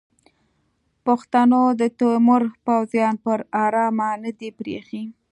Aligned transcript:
پښتنو 1.05 1.61
د 1.79 1.81
تیمور 1.99 2.43
پوځیان 2.65 3.15
پر 3.25 3.39
ارامه 3.63 4.09
نه 4.23 4.31
دي 4.39 4.49
پریښي. 4.59 5.03